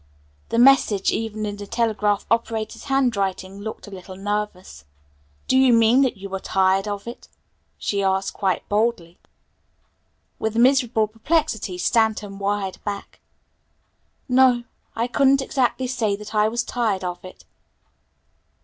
The 0.49 0.57
message 0.57 1.11
even 1.11 1.45
in 1.45 1.57
the 1.57 1.67
telegraph 1.67 2.25
operator's 2.31 2.85
handwriting 2.85 3.59
looked 3.59 3.85
a 3.85 3.91
little 3.91 4.15
nervous. 4.15 4.83
"Do 5.47 5.55
you 5.55 5.71
mean 5.73 6.01
that 6.01 6.17
you 6.17 6.33
are 6.33 6.39
tired 6.39 6.87
of 6.87 7.05
it?" 7.05 7.27
she 7.77 8.01
asked 8.01 8.33
quite 8.33 8.67
boldly. 8.67 9.19
With 10.39 10.55
miserable 10.55 11.05
perplexity 11.07 11.77
Stanton 11.77 12.39
wired 12.39 12.83
back. 12.83 13.19
"No, 14.27 14.63
I 14.95 15.05
couldn't 15.05 15.39
exactly 15.39 15.85
say 15.85 16.15
that 16.15 16.33
I 16.33 16.47
was 16.47 16.63
tired 16.63 17.03
of 17.03 17.23
it." 17.23 17.45